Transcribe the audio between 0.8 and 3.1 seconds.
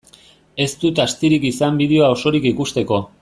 dut astirik izan bideoa osorik ikusteko.